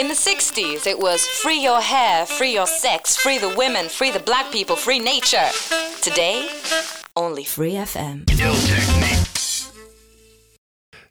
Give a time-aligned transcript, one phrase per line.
[0.00, 4.10] In the 60s, it was free your hair, free your sex, free the women, free
[4.10, 5.50] the black people, free nature.
[6.00, 6.48] Today,
[7.16, 8.24] only free FM.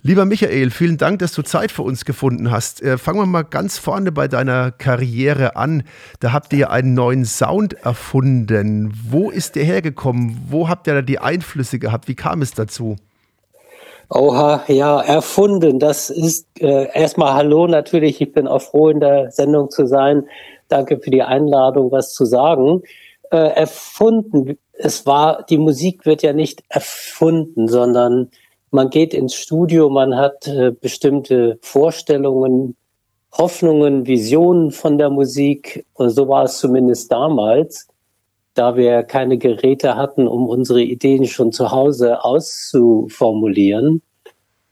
[0.02, 2.82] Lieber Michael, vielen Dank, dass du Zeit für uns gefunden hast.
[2.82, 5.84] Äh, fangen wir mal ganz vorne bei deiner Karriere an.
[6.20, 8.92] Da habt ihr einen neuen Sound erfunden.
[9.08, 10.48] Wo ist der hergekommen?
[10.48, 12.08] Wo habt ihr da die Einflüsse gehabt?
[12.08, 12.96] Wie kam es dazu?
[14.12, 15.78] Oha, ja, erfunden.
[15.78, 18.20] Das ist äh, erstmal Hallo natürlich.
[18.20, 20.28] Ich bin auch froh, in der Sendung zu sein.
[20.68, 22.82] Danke für die Einladung, was zu sagen.
[23.30, 24.58] Äh, erfunden.
[24.74, 28.32] Es war, die Musik wird ja nicht erfunden, sondern
[28.72, 32.76] man geht ins Studio, man hat äh, bestimmte Vorstellungen,
[33.32, 35.86] Hoffnungen, Visionen von der Musik.
[35.94, 37.88] Und so war es zumindest damals
[38.60, 44.02] da wir keine Geräte hatten, um unsere Ideen schon zu Hause auszuformulieren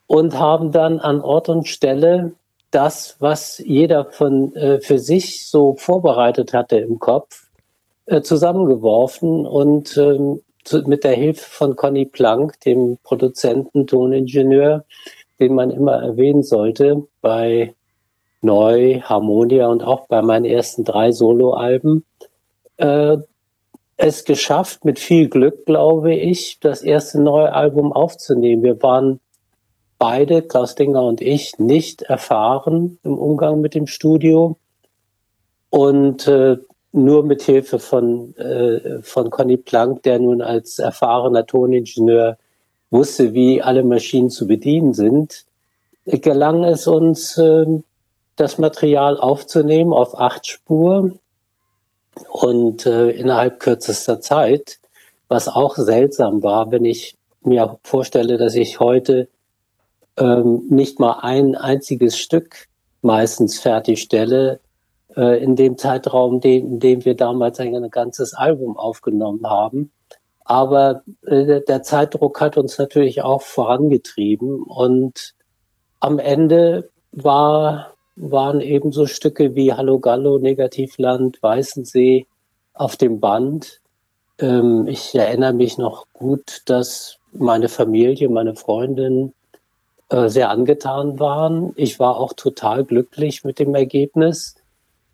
[0.08, 2.34] und haben dann an Ort und Stelle
[2.70, 7.48] das, was jeder von äh, für sich so vorbereitet hatte im Kopf,
[8.08, 14.84] äh, zusammengeworfen und ähm, zu, mit der Hilfe von Conny Plank, dem Produzenten, Toningenieur,
[15.40, 17.74] den man immer erwähnen sollte bei
[18.42, 22.04] Neu, Harmonia und auch bei meinen ersten drei Soloalben,
[22.76, 23.16] äh,
[23.98, 28.62] es geschafft, mit viel Glück, glaube ich, das erste neue Album aufzunehmen.
[28.62, 29.20] Wir waren
[29.98, 34.56] beide, Klaus Dinger und ich, nicht erfahren im Umgang mit dem Studio
[35.72, 36.58] und äh,
[36.92, 42.38] nur mit Hilfe von, äh, von Conny Plank, der nun als erfahrener Toningenieur
[42.92, 45.46] wusste, wie alle Maschinen zu bedienen sind,
[46.06, 47.66] gelang es uns, äh,
[48.36, 51.14] das Material aufzunehmen auf acht Spur
[52.30, 54.80] und äh, innerhalb kürzester Zeit,
[55.28, 59.30] was auch seltsam war, wenn ich mir vorstelle, dass ich heute
[60.18, 62.68] ähm, nicht mal ein einziges Stück
[63.02, 64.60] meistens fertigstelle,
[65.16, 69.92] äh, in dem Zeitraum, den, in dem wir damals ein ganzes Album aufgenommen haben.
[70.46, 75.34] Aber äh, der Zeitdruck hat uns natürlich auch vorangetrieben und
[76.00, 82.26] am Ende war waren eben so Stücke wie Hallo Gallo, Negativland, Weißensee
[82.74, 83.80] auf dem Band.
[84.40, 89.34] Ähm, ich erinnere mich noch gut, dass meine Familie, meine Freundin
[90.10, 91.74] äh, sehr angetan waren.
[91.76, 94.56] Ich war auch total glücklich mit dem Ergebnis.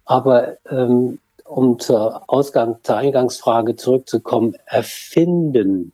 [0.05, 5.91] Aber ähm, um zur, Ausgang, zur Eingangsfrage zurückzukommen, erfinden,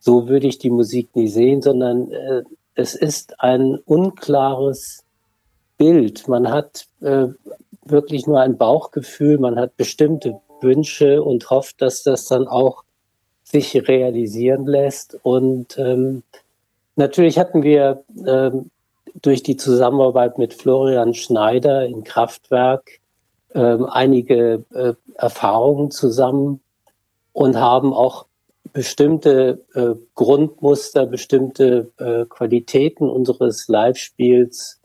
[0.00, 2.42] so würde ich die Musik nie sehen, sondern äh,
[2.74, 5.04] es ist ein unklares
[5.78, 6.28] Bild.
[6.28, 7.28] Man hat äh,
[7.84, 12.84] wirklich nur ein Bauchgefühl, man hat bestimmte Wünsche und hofft, dass das dann auch
[13.44, 15.18] sich realisieren lässt.
[15.22, 16.22] Und ähm,
[16.96, 18.70] natürlich hatten wir ähm,
[19.22, 23.00] durch die Zusammenarbeit mit Florian Schneider in Kraftwerk
[23.54, 26.60] ähm, einige äh, Erfahrungen zusammen
[27.32, 28.26] und haben auch
[28.72, 34.77] bestimmte äh, Grundmuster, bestimmte äh, Qualitäten unseres Live-Spiels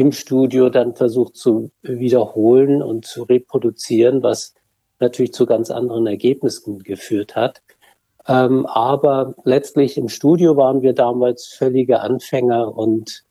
[0.00, 4.54] im Studio dann versucht zu wiederholen und zu reproduzieren, was
[4.98, 7.60] natürlich zu ganz anderen Ergebnissen geführt hat.
[8.26, 13.24] Ähm, aber letztlich im Studio waren wir damals völlige Anfänger und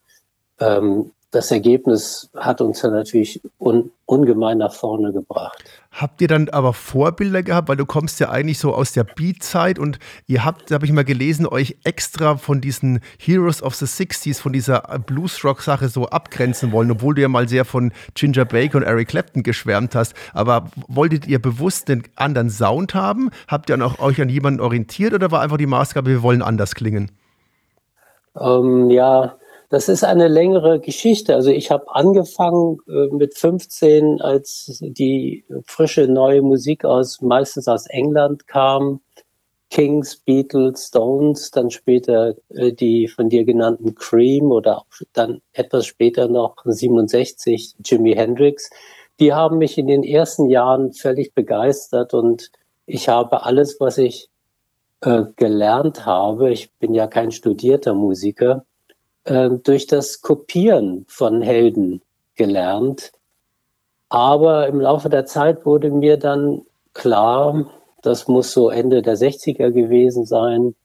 [0.60, 5.64] ähm, das Ergebnis hat uns dann natürlich un ungemein nach vorne gebracht.
[5.92, 9.78] Habt ihr dann aber Vorbilder gehabt, weil du kommst ja eigentlich so aus der Beat-Zeit
[9.78, 14.42] und ihr habt, habe ich mal gelesen, euch extra von diesen Heroes of the 60s,
[14.42, 18.84] von dieser Blues-Rock-Sache so abgrenzen wollen, obwohl du ja mal sehr von Ginger Baker und
[18.84, 20.16] Eric Clapton geschwärmt hast.
[20.34, 23.30] Aber wolltet ihr bewusst den anderen Sound haben?
[23.48, 26.42] Habt ihr dann auch euch an jemanden orientiert oder war einfach die Maßgabe, wir wollen
[26.42, 27.12] anders klingen?
[28.36, 29.39] Ähm, ja,
[29.70, 31.36] das ist eine längere Geschichte.
[31.36, 37.86] Also ich habe angefangen äh, mit 15, als die frische neue Musik aus meistens aus
[37.88, 39.02] England kam.
[39.70, 46.28] Kings, Beatles, Stones, dann später äh, die von dir genannten Cream oder dann etwas später
[46.28, 48.72] noch 67 Jimi Hendrix.
[49.20, 52.52] Die haben mich in den ersten Jahren völlig begeistert und
[52.88, 54.30] ich habe alles, was ich
[55.02, 58.66] äh, gelernt habe, ich bin ja kein studierter Musiker,
[59.30, 62.02] äh, durch das Kopieren von Helden
[62.36, 63.12] gelernt.
[64.10, 67.70] Aber im Laufe der Zeit wurde mir dann klar,
[68.02, 70.76] das muss so Ende der 60er gewesen sein,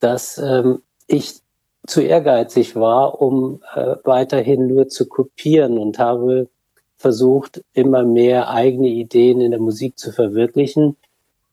[0.00, 1.40] dass ähm, ich
[1.86, 6.48] zu ehrgeizig war, um äh, weiterhin nur zu kopieren und habe
[6.96, 10.96] versucht, immer mehr eigene Ideen in der Musik zu verwirklichen.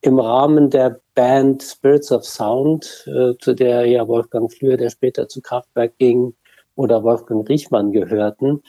[0.05, 5.27] Im Rahmen der Band Spirits of Sound, äh, zu der ja Wolfgang Flür, der später
[5.27, 6.35] zu Kraftwerk ging,
[6.75, 8.61] oder Wolfgang Riechmann gehörten,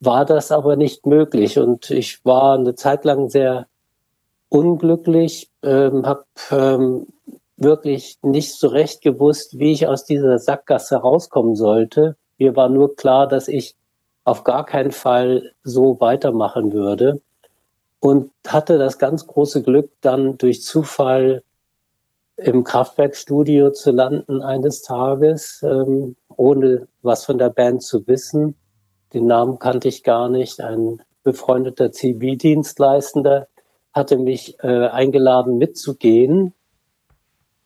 [0.00, 3.68] war das aber nicht möglich und ich war eine Zeit lang sehr
[4.48, 7.06] unglücklich, ähm, habe ähm,
[7.56, 12.16] wirklich nicht so recht gewusst, wie ich aus dieser Sackgasse rauskommen sollte.
[12.36, 13.76] Mir war nur klar, dass ich
[14.24, 17.20] auf gar keinen Fall so weitermachen würde
[18.00, 21.42] und hatte das ganz große Glück, dann durch Zufall
[22.36, 28.56] im Kraftwerkstudio zu landen eines Tages, ähm, ohne was von der Band zu wissen.
[29.12, 30.60] Den Namen kannte ich gar nicht.
[30.60, 33.48] Ein befreundeter Zivildienstleistender
[33.92, 36.54] hatte mich äh, eingeladen mitzugehen.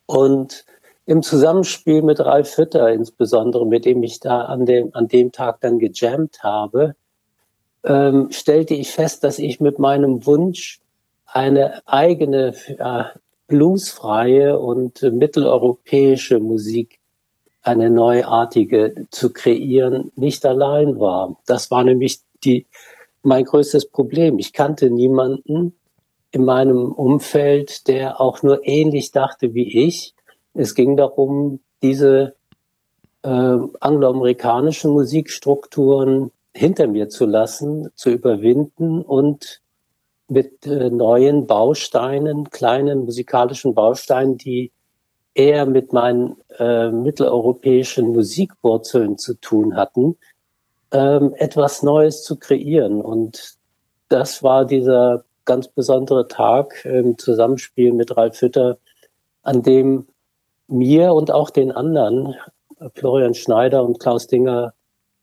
[0.05, 0.65] Und
[1.05, 5.61] im Zusammenspiel mit Ralf Hütter insbesondere, mit dem ich da an dem, an dem Tag
[5.61, 6.95] dann gejammt habe,
[7.85, 10.79] ähm, stellte ich fest, dass ich mit meinem Wunsch,
[11.25, 13.03] eine eigene äh,
[13.47, 16.99] bluesfreie und mitteleuropäische Musik,
[17.61, 21.37] eine neuartige zu kreieren, nicht allein war.
[21.45, 22.65] Das war nämlich die,
[23.21, 24.39] mein größtes Problem.
[24.39, 25.75] Ich kannte niemanden
[26.31, 30.13] in meinem Umfeld, der auch nur ähnlich dachte wie ich.
[30.53, 32.35] Es ging darum, diese
[33.23, 39.61] äh, angloamerikanischen Musikstrukturen hinter mir zu lassen, zu überwinden und
[40.27, 44.71] mit äh, neuen Bausteinen, kleinen musikalischen Bausteinen, die
[45.33, 50.17] eher mit meinen äh, mitteleuropäischen Musikwurzeln zu tun hatten,
[50.91, 53.01] ähm, etwas Neues zu kreieren.
[53.01, 53.55] Und
[54.07, 58.77] das war dieser ganz besondere Tag im Zusammenspiel mit Ralf Hütter,
[59.43, 60.07] an dem
[60.67, 62.33] mir und auch den anderen,
[62.95, 64.73] Florian Schneider und Klaus Dinger,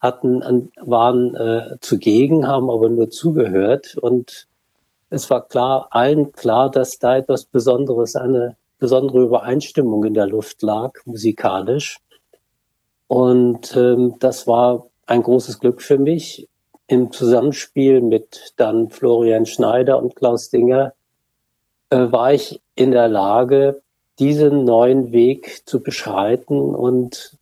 [0.03, 3.97] hatten, waren äh, zugegen, haben aber nur zugehört.
[3.97, 4.49] Und
[5.09, 10.61] es war klar, allen klar, dass da etwas Besonderes, eine besondere Übereinstimmung in der Luft
[10.63, 12.01] lag, musikalisch.
[13.07, 16.49] Und ähm, das war ein großes Glück für mich.
[16.89, 20.95] Im Zusammenspiel mit dann Florian Schneider und Klaus Dinger
[21.91, 23.83] äh, war ich in der Lage,
[24.19, 27.39] diesen neuen Weg zu beschreiten und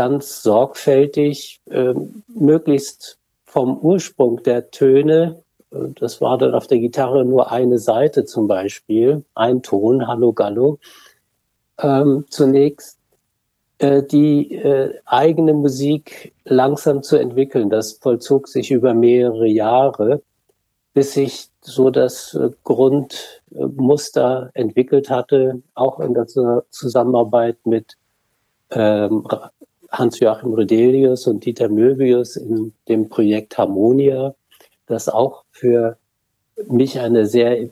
[0.00, 1.92] ganz sorgfältig, äh,
[2.26, 8.24] möglichst vom Ursprung der Töne, äh, das war dann auf der Gitarre nur eine Seite
[8.24, 10.78] zum Beispiel, ein Ton, Hallo Gallo,
[11.82, 12.96] ähm, zunächst
[13.76, 17.68] äh, die äh, eigene Musik langsam zu entwickeln.
[17.68, 20.22] Das vollzog sich über mehrere Jahre,
[20.94, 26.26] bis sich so das äh, Grundmuster entwickelt hatte, auch in der
[26.70, 27.98] Zusammenarbeit mit
[28.70, 29.26] ähm,
[29.90, 34.34] Hans-Joachim Redelius und Dieter Möbius in dem Projekt Harmonia,
[34.86, 35.98] das auch für
[36.68, 37.70] mich eine sehr äh,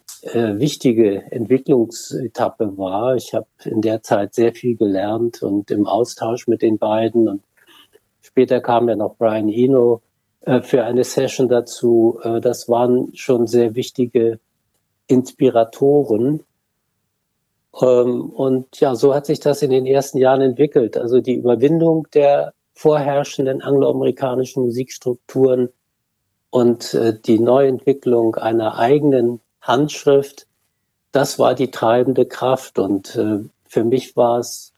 [0.58, 3.16] wichtige Entwicklungsetappe war.
[3.16, 7.28] Ich habe in der Zeit sehr viel gelernt und im Austausch mit den beiden.
[7.28, 7.42] Und
[8.20, 10.02] später kam ja noch Brian Eno
[10.42, 12.18] äh, für eine Session dazu.
[12.22, 14.38] Äh, das waren schon sehr wichtige
[15.06, 16.44] Inspiratoren.
[17.80, 20.96] Ähm, und ja, so hat sich das in den ersten Jahren entwickelt.
[20.96, 25.68] Also die Überwindung der vorherrschenden angloamerikanischen Musikstrukturen
[26.50, 30.46] und äh, die Neuentwicklung einer eigenen Handschrift,
[31.12, 32.78] das war die treibende Kraft.
[32.78, 34.72] Und äh, für mich war es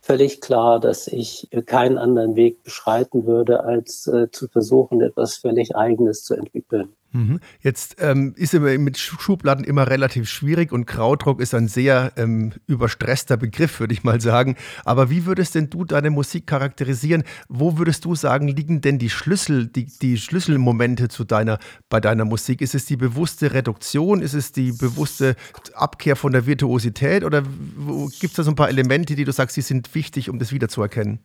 [0.00, 5.76] völlig klar, dass ich keinen anderen Weg beschreiten würde, als äh, zu versuchen, etwas völlig
[5.76, 6.94] Eigenes zu entwickeln.
[7.14, 7.38] Mhm.
[7.60, 12.52] Jetzt ähm, ist immer mit Schubladen immer relativ schwierig und Krautrock ist ein sehr ähm,
[12.66, 14.56] überstresster Begriff, würde ich mal sagen.
[14.84, 17.22] Aber wie würdest denn du deine Musik charakterisieren?
[17.48, 22.24] Wo würdest du sagen, liegen denn die Schlüssel, die, die Schlüsselmomente zu deiner, bei deiner
[22.24, 22.60] Musik?
[22.60, 24.20] Ist es die bewusste Reduktion?
[24.20, 25.36] Ist es die bewusste
[25.74, 27.22] Abkehr von der Virtuosität?
[27.22, 30.40] Oder gibt es da so ein paar Elemente, die du sagst, die sind wichtig, um
[30.40, 31.20] das wiederzuerkennen?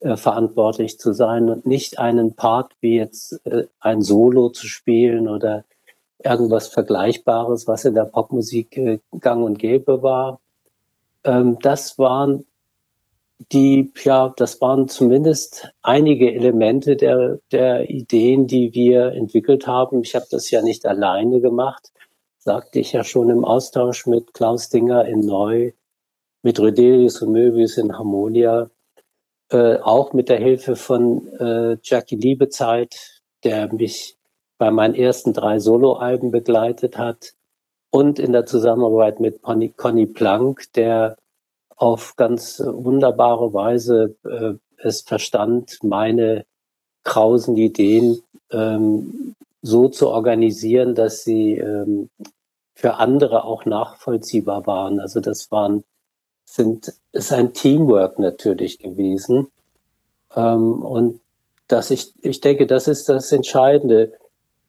[0.00, 5.28] äh, verantwortlich zu sein und nicht einen Part wie jetzt äh, ein Solo zu spielen
[5.28, 5.64] oder
[6.24, 10.40] irgendwas Vergleichbares, was in der Popmusik äh, gang und gäbe war.
[11.24, 12.46] Ähm, das waren
[13.50, 20.02] die, ja, das waren zumindest einige Elemente der, der Ideen, die wir entwickelt haben.
[20.02, 21.92] Ich habe das ja nicht alleine gemacht,
[22.38, 25.72] sagte ich ja schon im Austausch mit Klaus Dinger in Neu,
[26.42, 28.70] mit Rödelius und Möbius in Harmonia,
[29.50, 34.16] äh, auch mit der Hilfe von äh, Jackie Liebezeit, der mich
[34.58, 37.34] bei meinen ersten drei Soloalben begleitet hat
[37.90, 41.16] und in der Zusammenarbeit mit Conny, Plank, der
[41.82, 46.46] auf ganz wunderbare Weise äh, es verstand, meine
[47.02, 48.22] krausen Ideen
[48.52, 52.08] ähm, so zu organisieren, dass sie ähm,
[52.72, 55.00] für andere auch nachvollziehbar waren.
[55.00, 55.82] Also das waren
[56.44, 59.48] sind ist ein Teamwork natürlich gewesen
[60.36, 61.20] ähm, und
[61.66, 64.12] dass ich ich denke, das ist das Entscheidende.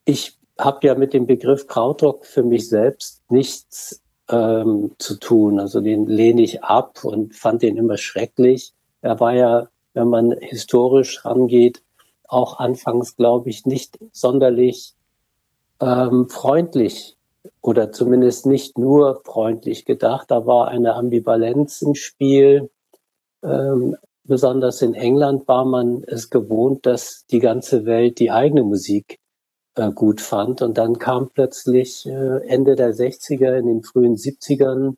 [0.06, 5.60] Ich habe ja mit dem Begriff Krautrock für mich selbst nichts ähm, zu tun.
[5.60, 8.74] Also den lehne ich ab und fand den immer schrecklich.
[9.02, 11.82] Er war ja, wenn man historisch rangeht,
[12.28, 14.94] auch anfangs, glaube ich, nicht sonderlich
[15.80, 17.18] ähm, freundlich
[17.62, 20.32] oder zumindest nicht nur freundlich gedacht.
[20.32, 22.70] Da war eine Ambivalenz im Spiel.
[23.44, 29.20] Ähm, besonders in England war man es gewohnt, dass die ganze Welt die eigene Musik
[29.76, 30.62] äh, gut fand.
[30.62, 34.96] Und dann kam plötzlich äh, Ende der 60er, in den frühen 70ern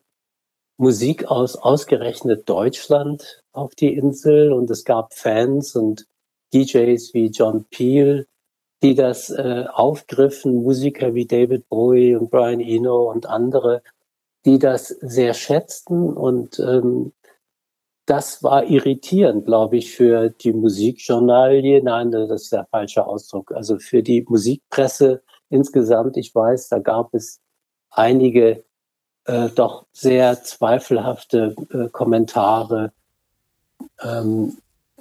[0.78, 4.52] Musik aus ausgerechnet Deutschland auf die Insel.
[4.52, 6.06] Und es gab Fans und
[6.52, 8.26] DJs wie John Peel,
[8.82, 13.82] die das äh, aufgriffen, Musiker wie David Bowie und Brian Eno und andere,
[14.44, 16.12] die das sehr schätzten.
[16.12, 17.12] Und ähm,
[18.06, 21.82] das war irritierend, glaube ich, für die Musikjournalie.
[21.82, 23.52] Nein, das ist der falsche Ausdruck.
[23.52, 26.16] Also für die Musikpresse insgesamt.
[26.16, 27.40] Ich weiß, da gab es
[27.90, 28.64] einige
[29.24, 32.92] äh, doch sehr zweifelhafte äh, Kommentare.
[34.00, 34.56] Ähm,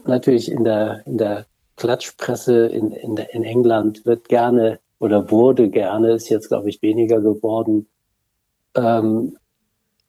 [0.05, 1.45] natürlich in der, in der
[1.75, 7.21] Klatschpresse in, in, in England wird gerne oder wurde gerne, ist jetzt glaube ich weniger
[7.21, 7.87] geworden,
[8.75, 9.37] ähm,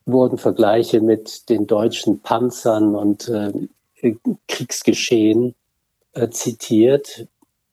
[0.07, 3.53] wurden Vergleiche mit den deutschen Panzern und äh,
[4.49, 5.55] Kriegsgeschehen
[6.13, 7.27] äh, zitiert.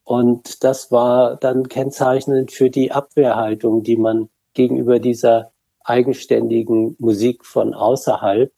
[0.04, 5.52] Und das war dann kennzeichnend für die Abwehrhaltung, die man gegenüber dieser
[5.84, 8.52] eigenständigen Musik von außerhalb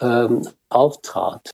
[0.00, 1.50] ähm, auftrat.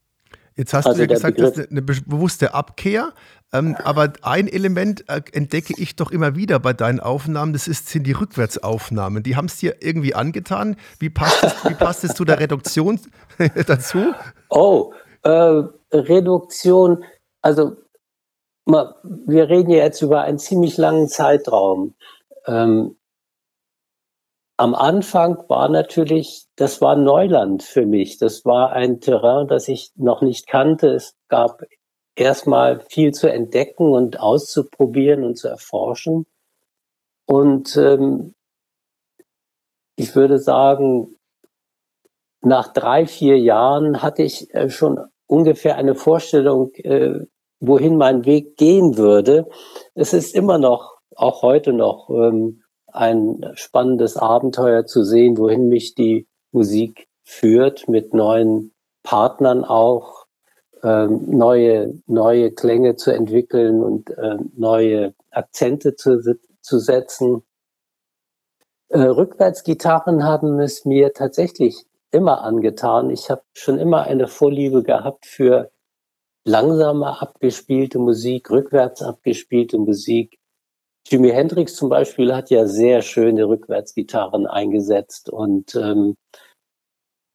[0.56, 3.12] Jetzt hast also du ja gesagt, Begriff, das ist eine bewusste Abkehr.
[3.52, 7.88] Ähm, aber ein Element äh, entdecke ich doch immer wieder bei deinen Aufnahmen, das ist,
[7.88, 9.24] sind die Rückwärtsaufnahmen.
[9.24, 10.76] Die haben es dir irgendwie angetan.
[11.00, 13.00] Wie passt es, wie passt es zu der Reduktion
[13.66, 14.14] dazu?
[14.50, 14.92] Oh,
[15.22, 17.04] äh, Reduktion,
[17.42, 17.76] also
[18.66, 21.94] mal, wir reden ja jetzt über einen ziemlich langen Zeitraum.
[22.46, 22.96] Ähm,
[24.56, 28.18] am Anfang war natürlich, das war Neuland für mich.
[28.18, 30.88] Das war ein Terrain, das ich noch nicht kannte.
[30.88, 31.62] Es gab
[32.20, 36.26] erstmal viel zu entdecken und auszuprobieren und zu erforschen.
[37.26, 38.34] Und ähm,
[39.96, 41.16] ich würde sagen,
[42.42, 47.20] nach drei, vier Jahren hatte ich äh, schon ungefähr eine Vorstellung, äh,
[47.60, 49.48] wohin mein Weg gehen würde.
[49.94, 55.94] Es ist immer noch, auch heute noch, ähm, ein spannendes Abenteuer zu sehen, wohin mich
[55.94, 58.72] die Musik führt, mit neuen
[59.02, 60.19] Partnern auch,
[60.82, 66.20] ähm, neue, neue Klänge zu entwickeln und äh, neue Akzente zu,
[66.60, 67.42] zu setzen.
[68.88, 73.10] Äh, Rückwärtsgitarren haben es mir tatsächlich immer angetan.
[73.10, 75.70] Ich habe schon immer eine Vorliebe gehabt für
[76.44, 80.38] langsamer abgespielte Musik, rückwärts abgespielte Musik.
[81.06, 86.16] Jimi Hendrix zum Beispiel hat ja sehr schöne Rückwärtsgitarren eingesetzt und ähm,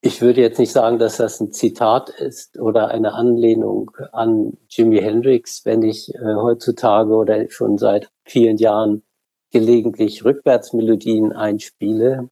[0.06, 5.00] ich würde jetzt nicht sagen, dass das ein Zitat ist oder eine Anlehnung an Jimi
[5.00, 9.02] Hendrix, wenn ich äh, heutzutage oder schon seit vielen Jahren
[9.50, 12.30] gelegentlich Rückwärtsmelodien einspiele.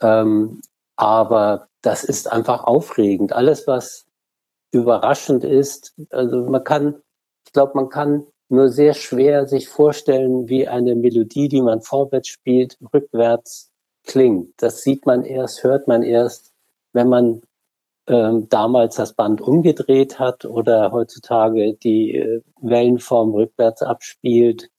[0.00, 0.62] Ähm,
[0.96, 3.34] aber das ist einfach aufregend.
[3.34, 4.06] Alles, was
[4.72, 7.02] überraschend ist, also man kann,
[7.46, 12.28] ich glaube, man kann nur sehr schwer sich vorstellen, wie eine Melodie, die man vorwärts
[12.28, 13.70] spielt, rückwärts
[14.04, 14.54] klingt.
[14.56, 16.49] Das sieht man erst, hört man erst,
[16.92, 17.42] wenn man
[18.06, 24.70] ähm, damals das Band umgedreht hat oder heutzutage die äh, Wellenform rückwärts abspielt.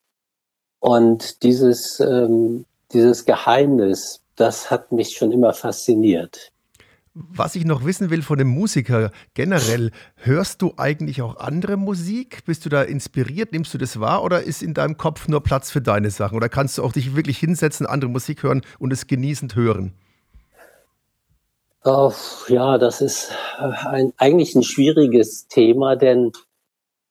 [0.79, 6.51] Und dieses, ähm, dieses Geheimnis, das hat mich schon immer fasziniert.
[7.13, 12.45] Was ich noch wissen will von dem Musiker generell, hörst du eigentlich auch andere Musik?
[12.45, 13.51] Bist du da inspiriert?
[13.51, 16.35] Nimmst du das wahr oder ist in deinem Kopf nur Platz für deine Sachen?
[16.35, 19.93] Oder kannst du auch dich wirklich hinsetzen, andere Musik hören und es genießend hören?
[21.83, 22.11] Oh,
[22.47, 26.31] ja, das ist äh, ein, eigentlich ein schwieriges Thema, denn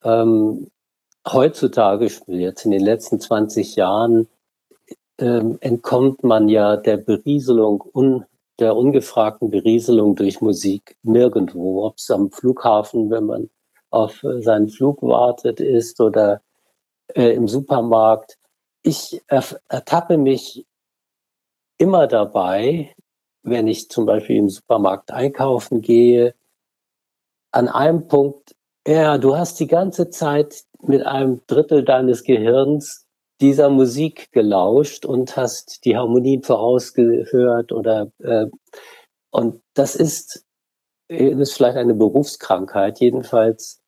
[0.04, 0.70] ähm,
[1.26, 4.28] heutzutage, jetzt in den letzten 20 Jahren,
[5.18, 8.24] ähm, entkommt man ja der Berieselung, un,
[8.60, 11.84] der ungefragten Berieselung durch Musik nirgendwo.
[11.84, 13.50] Ob es am Flughafen, wenn man
[13.90, 16.42] auf seinen Flug wartet, ist oder
[17.14, 18.38] äh, im Supermarkt.
[18.82, 20.64] Ich ertappe mich
[21.76, 22.94] immer dabei,
[23.42, 26.34] wenn ich zum Beispiel im Supermarkt einkaufen gehe,
[27.52, 28.54] an einem Punkt,
[28.86, 33.06] ja, du hast die ganze Zeit mit einem Drittel deines Gehirns
[33.40, 38.46] dieser Musik gelauscht und hast die Harmonien vorausgehört oder äh,
[39.30, 40.44] und das ist,
[41.08, 43.00] äh, ist vielleicht eine Berufskrankheit.
[43.00, 43.80] Jedenfalls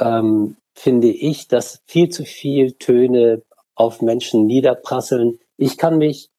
[0.00, 3.42] ähm, finde ich, dass viel zu viel Töne
[3.74, 5.38] auf Menschen niederprasseln.
[5.56, 6.30] Ich kann mich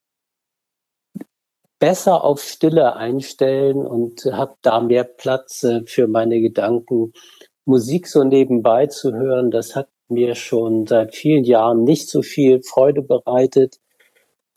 [1.80, 7.14] besser auf Stille einstellen und habe da mehr Platz äh, für meine Gedanken.
[7.66, 12.62] Musik so nebenbei zu hören, das hat mir schon seit vielen Jahren nicht so viel
[12.64, 13.80] Freude bereitet.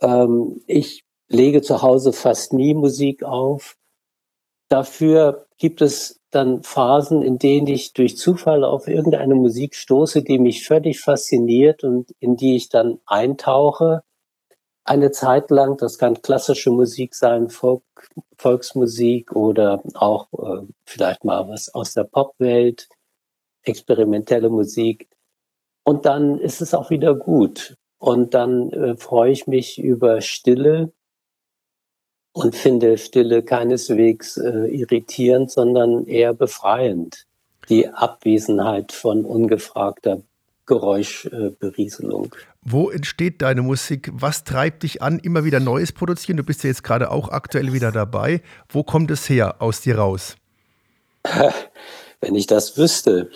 [0.01, 3.77] Ähm, ich lege zu Hause fast nie Musik auf.
[4.69, 10.39] Dafür gibt es dann Phasen, in denen ich durch Zufall auf irgendeine Musik stoße, die
[10.39, 14.03] mich völlig fasziniert und in die ich dann eintauche
[14.91, 17.85] eine Zeit lang, das kann klassische Musik sein, Folk,
[18.37, 22.89] Volksmusik oder auch äh, vielleicht mal was aus der Popwelt,
[23.63, 25.09] experimentelle Musik.
[25.85, 27.77] Und dann ist es auch wieder gut.
[27.99, 30.91] Und dann äh, freue ich mich über Stille
[32.33, 37.27] und finde Stille keineswegs äh, irritierend, sondern eher befreiend.
[37.69, 40.23] Die Abwesenheit von ungefragter
[40.67, 42.35] Geräuschberieselung.
[42.63, 44.11] Wo entsteht deine Musik?
[44.13, 46.37] Was treibt dich an, immer wieder Neues produzieren?
[46.37, 48.43] Du bist ja jetzt gerade auch aktuell wieder dabei.
[48.69, 50.37] Wo kommt es her aus dir raus?
[52.21, 53.31] Wenn ich das wüsste.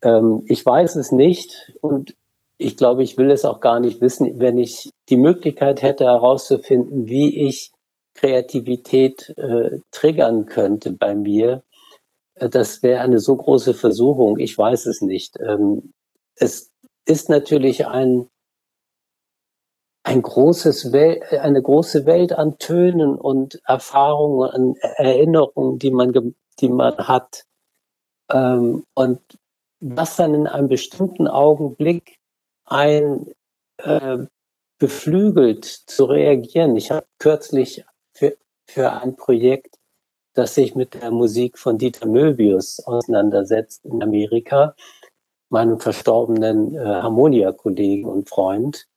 [0.00, 2.14] Ähm, ich weiß es nicht und
[2.56, 7.06] ich glaube, ich will es auch gar nicht wissen, wenn ich die Möglichkeit hätte herauszufinden,
[7.06, 7.72] wie ich
[8.14, 11.62] Kreativität äh, triggern könnte bei mir.
[12.34, 14.38] Äh, das wäre eine so große Versuchung.
[14.38, 15.38] Ich weiß es nicht.
[15.40, 15.92] Ähm,
[16.36, 16.70] es
[17.04, 18.28] ist natürlich ein
[20.04, 26.68] ein großes Wel eine große Welt an Tönen und Erfahrungen, an Erinnerungen, die man, die
[26.68, 27.44] man hat.
[28.30, 29.20] Ähm, und
[29.80, 32.18] was dann in einem bestimmten Augenblick
[32.64, 33.32] ein
[33.78, 34.18] äh,
[34.78, 36.76] beflügelt zu reagieren.
[36.76, 38.36] Ich habe kürzlich für,
[38.66, 39.76] für ein Projekt,
[40.34, 44.74] das sich mit der Musik von Dieter Möbius auseinandersetzt in Amerika,
[45.50, 48.88] meinem verstorbenen äh, Harmonia-Kollegen und Freund,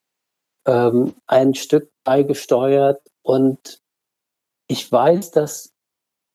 [0.66, 3.82] ähm, ein Stück beigesteuert und
[4.68, 5.72] ich weiß, dass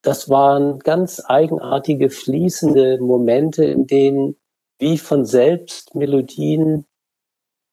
[0.03, 4.37] das waren ganz eigenartige fließende Momente, in denen
[4.79, 6.87] wie von selbst Melodien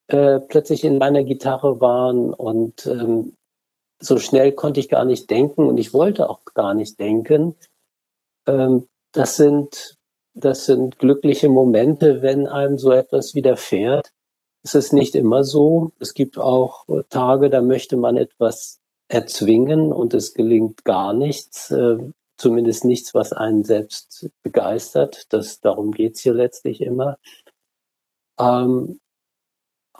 [0.08, 3.36] äh, plötzlich in meiner Gitarre waren und ähm,
[4.00, 7.56] so schnell konnte ich gar nicht denken und ich wollte auch gar nicht denken.
[8.46, 9.98] Ähm, das sind
[10.40, 14.12] das sind glückliche Momente, wenn einem so etwas widerfährt.
[14.68, 15.94] Es ist nicht immer so.
[15.98, 21.98] Es gibt auch Tage, da möchte man etwas erzwingen und es gelingt gar nichts, äh,
[22.36, 25.28] zumindest nichts, was einen selbst begeistert.
[25.30, 27.18] Das, darum geht's hier letztlich immer.
[28.38, 29.00] Ähm,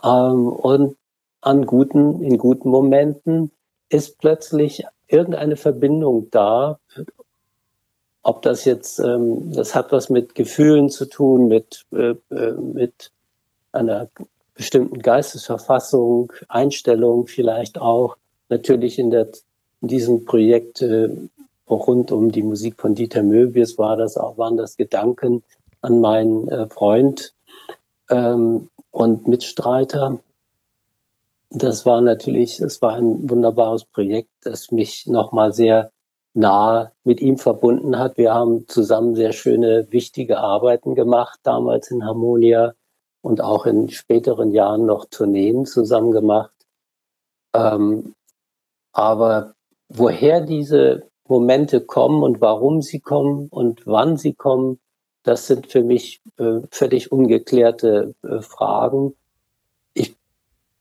[0.04, 0.98] ähm, und
[1.40, 3.50] an guten, in guten Momenten
[3.88, 6.78] ist plötzlich irgendeine Verbindung da.
[8.22, 13.12] Ob das jetzt, ähm, das hat was mit Gefühlen zu tun, mit, äh, äh mit
[13.72, 14.10] einer
[14.58, 18.16] bestimmten Geistesverfassung, Einstellung vielleicht auch.
[18.48, 19.28] Natürlich in, der,
[19.80, 21.08] in diesem Projekt äh,
[21.70, 25.44] rund um die Musik von Dieter Möbius war das auch, waren das Gedanken
[25.80, 27.34] an meinen äh, Freund
[28.10, 30.18] ähm, und Mitstreiter.
[31.50, 35.92] Das war natürlich, es war ein wunderbares Projekt, das mich nochmal sehr
[36.34, 38.18] nah mit ihm verbunden hat.
[38.18, 42.74] Wir haben zusammen sehr schöne, wichtige Arbeiten gemacht, damals in Harmonia
[43.28, 46.54] und auch in späteren Jahren noch Tourneen zusammen gemacht.
[47.52, 48.14] Ähm,
[48.92, 49.54] aber
[49.90, 54.80] woher diese Momente kommen und warum sie kommen und wann sie kommen,
[55.24, 59.14] das sind für mich äh, völlig ungeklärte äh, Fragen.
[59.92, 60.16] Ich,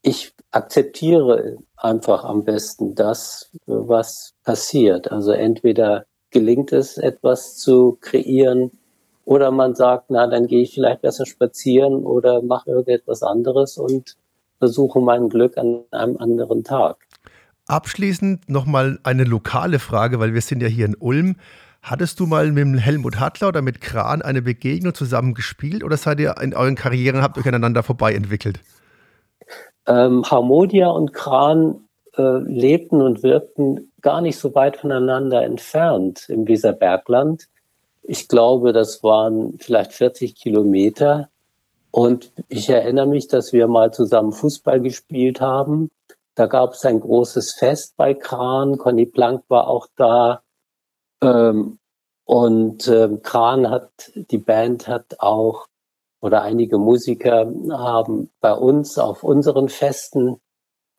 [0.02, 5.12] ich akzeptiere einfach am besten das, was passiert.
[5.12, 8.72] Also entweder gelingt es, etwas zu kreieren,
[9.28, 14.16] oder man sagt, na, dann gehe ich vielleicht besser spazieren oder mache irgendetwas anderes und
[14.58, 16.96] versuche mein Glück an einem anderen Tag.
[17.68, 21.36] Abschließend nochmal eine lokale Frage, weil wir sind ja hier in Ulm.
[21.82, 26.22] Hattest du mal mit Helmut Hattler oder mit Kran eine Begegnung zusammen gespielt oder seid
[26.22, 28.62] ihr in euren Karrieren, habt euch aneinander vorbei entwickelt?
[29.88, 31.82] Ähm, Harmonia und Kran
[32.16, 37.50] äh, lebten und wirkten gar nicht so weit voneinander entfernt im Weserbergland.
[38.10, 41.30] Ich glaube, das waren vielleicht 40 Kilometer.
[41.92, 45.92] Und ich erinnere mich, dass wir mal zusammen Fußball gespielt haben.
[46.34, 48.78] Da gab es ein großes Fest bei Kran.
[48.78, 50.42] Conny Plank war auch da.
[51.22, 51.80] Ähm,
[52.24, 55.68] und ähm, Kran hat, die Band hat auch,
[56.22, 60.40] oder einige Musiker haben bei uns auf unseren Festen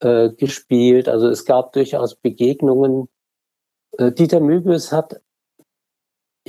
[0.01, 1.09] äh, gespielt.
[1.09, 3.09] Also es gab durchaus Begegnungen.
[3.97, 5.23] Äh, Dieter Mübes hat,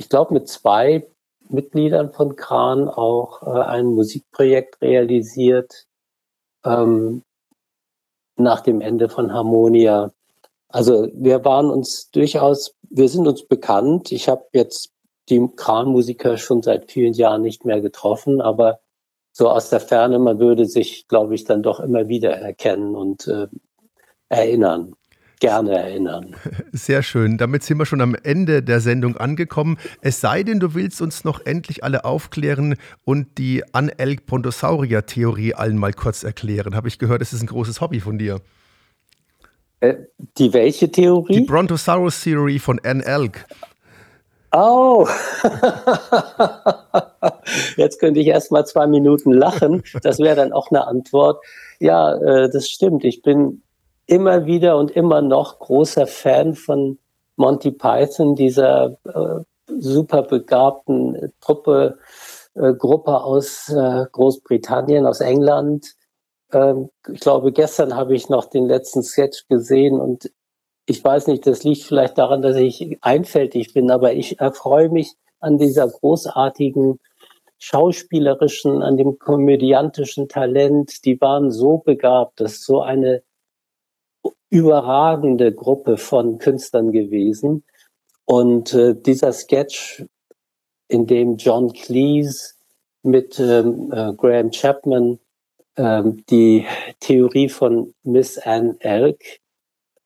[0.00, 1.06] ich glaube, mit zwei
[1.50, 5.86] Mitgliedern von Kran auch äh, ein Musikprojekt realisiert
[6.64, 7.22] ähm,
[8.36, 10.10] nach dem Ende von Harmonia.
[10.68, 14.10] Also wir waren uns durchaus, wir sind uns bekannt.
[14.10, 14.90] Ich habe jetzt
[15.28, 18.80] die Kran-Musiker schon seit vielen Jahren nicht mehr getroffen, aber
[19.32, 23.26] so aus der Ferne, man würde sich, glaube ich, dann doch immer wieder erkennen und
[23.26, 23.48] äh,
[24.30, 24.94] erinnern
[25.40, 26.36] gerne erinnern.
[26.72, 27.38] Sehr schön.
[27.38, 29.78] Damit sind wir schon am Ende der Sendung angekommen.
[30.00, 35.92] Es sei denn, du willst uns noch endlich alle aufklären und die Anelk-Brontosaurier-Theorie allen mal
[35.92, 36.76] kurz erklären.
[36.76, 38.40] Habe ich gehört, es ist ein großes Hobby von dir.
[39.80, 39.94] Äh,
[40.38, 41.32] die welche Theorie?
[41.32, 43.46] Die Brontosaurus-Theorie von Anne Elk.
[44.52, 45.06] Oh,
[47.76, 49.84] jetzt könnte ich erst mal zwei Minuten lachen.
[50.02, 51.42] Das wäre dann auch eine Antwort.
[51.78, 53.04] Ja, äh, das stimmt.
[53.04, 53.62] Ich bin
[54.10, 56.98] immer wieder und immer noch großer Fan von
[57.36, 59.44] Monty Python, dieser äh,
[59.78, 61.98] super begabten Truppe,
[62.54, 65.94] äh, Gruppe aus äh, Großbritannien, aus England.
[66.52, 70.28] Ähm, ich glaube, gestern habe ich noch den letzten Sketch gesehen und
[70.86, 75.14] ich weiß nicht, das liegt vielleicht daran, dass ich einfältig bin, aber ich erfreue mich
[75.38, 76.98] an dieser großartigen
[77.58, 81.04] schauspielerischen, an dem komödiantischen Talent.
[81.04, 83.22] Die waren so begabt, dass so eine
[84.50, 87.64] überragende Gruppe von Künstlern gewesen.
[88.24, 90.04] Und äh, dieser Sketch,
[90.88, 92.54] in dem John Cleese
[93.02, 95.20] mit ähm, äh, Graham Chapman
[95.76, 96.66] ähm, die
[96.98, 99.40] Theorie von Miss Anne Elk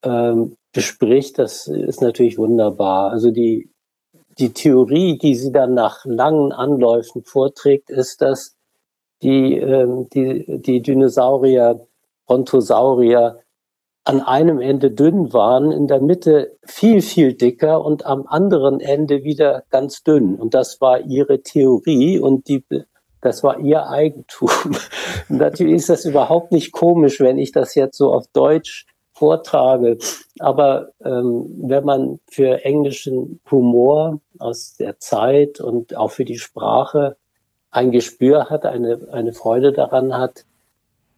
[0.03, 3.11] ähm, bespricht, das ist natürlich wunderbar.
[3.11, 3.71] Also die,
[4.39, 8.57] die Theorie, die sie dann nach langen Anläufen vorträgt, ist, dass
[9.23, 11.87] die, ähm, die, die Dinosaurier,
[12.27, 13.44] Brontosaurier
[14.05, 19.25] an einem Ende dünn waren, in der Mitte viel, viel dicker und am anderen Ende
[19.25, 20.37] wieder ganz dünn.
[20.37, 22.65] Und das war ihre Theorie und die,
[23.23, 24.51] das war ihr Eigentum.
[25.31, 29.97] Natürlich ist das überhaupt nicht komisch, wenn ich das jetzt so auf Deutsch vortrage.
[30.39, 37.17] Aber ähm, wenn man für englischen Humor aus der Zeit und auch für die Sprache
[37.71, 40.45] ein Gespür hat, eine, eine Freude daran hat,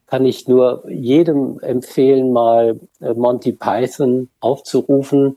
[0.07, 5.37] kann ich nur jedem empfehlen, mal äh, Monty Python aufzurufen.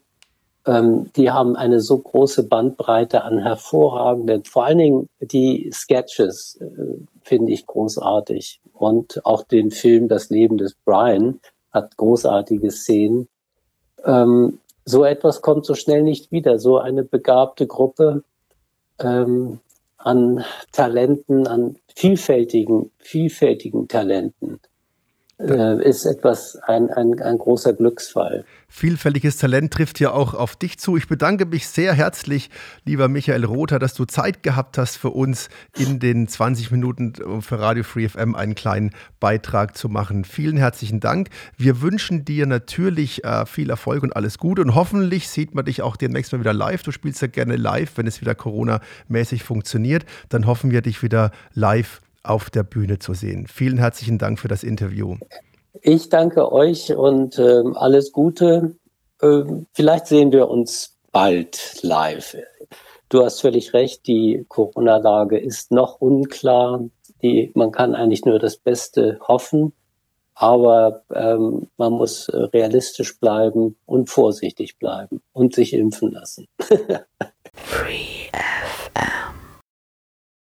[0.65, 6.65] Ähm, die haben eine so große Bandbreite an hervorragenden, vor allen Dingen die Sketches äh,
[7.23, 11.39] finde ich großartig und auch den Film Das Leben des Brian
[11.71, 13.27] hat großartige Szenen.
[14.03, 16.58] Ähm, so etwas kommt so schnell nicht wieder.
[16.58, 18.23] So eine begabte Gruppe
[18.99, 19.60] ähm,
[19.97, 24.59] an Talenten, an vielfältigen, vielfältigen Talenten
[25.39, 28.43] äh, ist etwas ein, ein, ein großer Glücksfall.
[28.67, 30.95] Vielfältiges Talent trifft ja auch auf dich zu.
[30.95, 32.52] Ich bedanke mich sehr herzlich,
[32.86, 37.60] lieber Michael Rother, dass du Zeit gehabt hast für uns in den 20 Minuten für
[37.60, 40.23] Radio Free FM einen kleinen Beitrag zu machen.
[40.23, 41.30] Vielen herzlichen Dank.
[41.58, 45.82] Wir wünschen dir natürlich äh, viel Erfolg und alles Gute und hoffentlich sieht man dich
[45.82, 46.84] auch demnächst mal wieder live.
[46.84, 50.06] Du spielst ja gerne live, wenn es wieder Corona-mäßig funktioniert.
[50.30, 53.47] Dann hoffen wir dich wieder live auf der Bühne zu sehen.
[53.47, 55.17] Vielen herzlichen Dank für das Interview.
[55.82, 58.75] Ich danke euch und äh, alles Gute.
[59.21, 62.38] Äh, vielleicht sehen wir uns bald live.
[63.10, 66.84] Du hast völlig recht, die Corona-Lage ist noch unklar.
[67.21, 69.73] Die, man kann eigentlich nur das Beste hoffen,
[70.36, 76.47] aber ähm, man muss realistisch bleiben und vorsichtig bleiben und sich impfen lassen.
[77.53, 79.28] Free FM.